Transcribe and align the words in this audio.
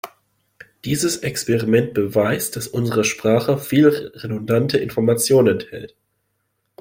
Dieses 0.83 1.17
Experiment 1.17 1.93
beweist, 1.93 2.55
dass 2.55 2.65
unsere 2.67 3.03
Sprache 3.03 3.59
viel 3.59 3.87
redundante 4.15 4.79
Information 4.79 5.45
enthält. 5.47 5.95